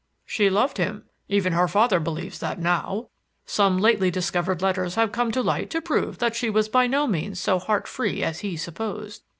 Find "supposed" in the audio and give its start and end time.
8.57-9.21